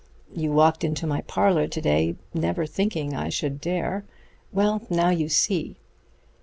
[0.35, 4.03] You walked into my parlor to day, never thinking I should dare.
[4.51, 5.75] Well, now you see."